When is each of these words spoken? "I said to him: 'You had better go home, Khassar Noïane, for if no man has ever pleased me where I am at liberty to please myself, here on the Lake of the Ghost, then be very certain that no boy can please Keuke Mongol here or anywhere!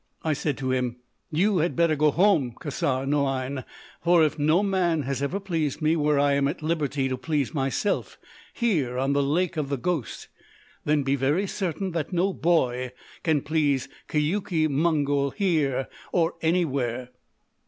"I 0.23 0.33
said 0.33 0.57
to 0.57 0.71
him: 0.71 0.95
'You 1.29 1.59
had 1.59 1.75
better 1.75 1.95
go 1.95 2.09
home, 2.09 2.55
Khassar 2.59 3.05
Noïane, 3.05 3.63
for 4.03 4.23
if 4.25 4.39
no 4.39 4.63
man 4.63 5.03
has 5.03 5.21
ever 5.21 5.39
pleased 5.39 5.79
me 5.79 5.95
where 5.95 6.17
I 6.17 6.33
am 6.33 6.47
at 6.47 6.63
liberty 6.63 7.07
to 7.07 7.17
please 7.17 7.53
myself, 7.53 8.17
here 8.51 8.97
on 8.97 9.13
the 9.13 9.21
Lake 9.21 9.57
of 9.57 9.69
the 9.69 9.77
Ghost, 9.77 10.27
then 10.85 11.03
be 11.03 11.15
very 11.15 11.45
certain 11.45 11.91
that 11.91 12.11
no 12.11 12.33
boy 12.33 12.93
can 13.21 13.41
please 13.41 13.89
Keuke 14.09 14.67
Mongol 14.71 15.29
here 15.29 15.87
or 16.11 16.33
anywhere! 16.41 17.09